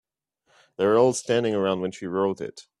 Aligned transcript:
They 0.77 0.87
were 0.87 0.97
all 0.97 1.13
standing 1.13 1.53
around 1.53 1.81
when 1.81 1.91
she 1.91 2.07
wrote 2.07 2.41
it. 2.41 2.65